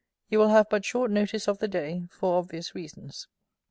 You 0.29 0.39
will 0.39 0.47
have 0.47 0.67
but 0.67 0.83
short 0.83 1.11
notice 1.11 1.47
of 1.47 1.59
the 1.59 1.67
day, 1.67 2.07
for 2.09 2.39
obvious 2.39 2.73
reasons. 2.73 3.27